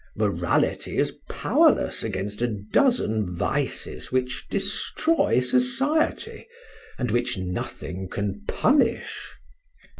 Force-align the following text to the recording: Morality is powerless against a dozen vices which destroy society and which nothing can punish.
Morality 0.15 0.97
is 0.97 1.15
powerless 1.29 2.01
against 2.03 2.41
a 2.41 2.47
dozen 2.47 3.35
vices 3.35 4.11
which 4.11 4.47
destroy 4.49 5.39
society 5.39 6.47
and 6.97 7.11
which 7.11 7.37
nothing 7.37 8.09
can 8.09 8.41
punish. 8.47 9.27